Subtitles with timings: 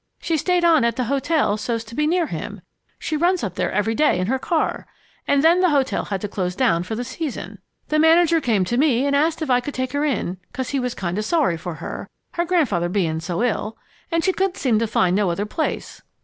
[0.19, 2.61] She stayed on at the hotel so's to be near him
[2.97, 4.87] (she runs up there every day in her car),
[5.27, 7.59] and then the hotel had to close down for the season.
[7.89, 10.71] The manager come to me and asked me if I could take her in, 'cause
[10.71, 13.77] he was kind of sorry for her, her grandfather bein' so ill,
[14.09, 16.01] an' she couldn't seem to find no other place.